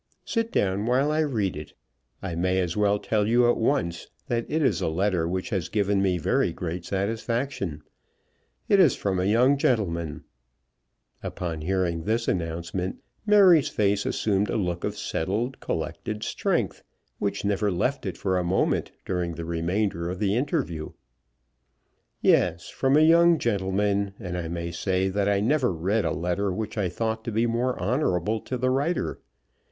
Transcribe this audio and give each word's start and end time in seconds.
Sit 0.25 0.51
down 0.51 0.87
while 0.87 1.11
I 1.11 1.19
read 1.19 1.55
it. 1.55 1.75
I 2.23 2.33
may 2.33 2.59
as 2.59 2.75
well 2.75 2.97
tell 2.97 3.27
you 3.27 3.47
at 3.47 3.57
once 3.57 4.07
that 4.25 4.47
it 4.49 4.63
is 4.63 4.81
a 4.81 4.87
letter 4.87 5.27
which 5.27 5.51
has 5.51 5.69
given 5.69 6.01
me 6.01 6.17
very 6.17 6.51
great 6.51 6.85
satisfaction. 6.85 7.83
It 8.67 8.79
is 8.79 8.95
from 8.95 9.19
a 9.19 9.25
young 9.25 9.59
gentleman;" 9.59 10.23
upon 11.21 11.61
hearing 11.61 12.01
this 12.05 12.27
announcement 12.27 12.95
Mary's 13.27 13.69
face 13.69 14.03
assumed 14.07 14.49
a 14.49 14.57
look 14.57 14.83
of 14.83 14.97
settled, 14.97 15.59
collected 15.59 16.23
strength, 16.23 16.81
which 17.19 17.45
never 17.45 17.69
left 17.71 18.03
it 18.07 18.17
for 18.17 18.39
a 18.39 18.43
moment 18.43 18.91
during 19.05 19.35
the 19.35 19.45
remainder 19.45 20.09
of 20.09 20.17
the 20.17 20.35
interview, 20.35 20.93
"yes; 22.21 22.69
from 22.69 22.97
a 22.97 23.01
young 23.01 23.37
gentleman, 23.37 24.15
and 24.19 24.35
I 24.35 24.47
may 24.47 24.71
say 24.71 25.09
that 25.09 25.29
I 25.29 25.41
never 25.41 25.71
read 25.71 26.05
a 26.05 26.11
letter 26.11 26.51
which 26.51 26.75
I 26.75 26.89
thought 26.89 27.23
to 27.25 27.31
be 27.31 27.45
more 27.45 27.79
honourable 27.79 28.39
to 28.39 28.57
the 28.57 28.71
writer. 28.71 29.19